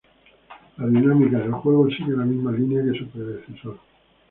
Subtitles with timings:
[0.77, 3.77] La dinámica del juego sigue la misma línea que su predecesor.